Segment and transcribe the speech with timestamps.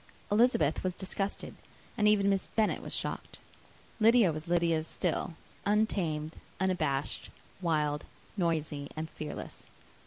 [0.31, 1.53] Elizabeth was disgusted,
[1.95, 3.37] and even Miss Bennet was shocked.
[3.99, 7.29] Lydia was Lydia still; untamed, unabashed,
[7.61, 8.03] wild,
[8.35, 9.67] noisy, and fearless.